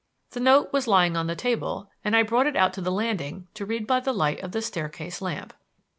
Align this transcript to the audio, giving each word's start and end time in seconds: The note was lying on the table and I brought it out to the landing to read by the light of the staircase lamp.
The 0.31 0.39
note 0.39 0.73
was 0.73 0.87
lying 0.87 1.15
on 1.15 1.27
the 1.27 1.35
table 1.35 1.91
and 2.03 2.15
I 2.15 2.23
brought 2.23 2.47
it 2.47 2.55
out 2.55 2.73
to 2.73 2.81
the 2.81 2.91
landing 2.91 3.47
to 3.53 3.67
read 3.67 3.85
by 3.85 3.99
the 3.99 4.11
light 4.13 4.39
of 4.41 4.51
the 4.51 4.63
staircase 4.63 5.21
lamp. 5.21 5.53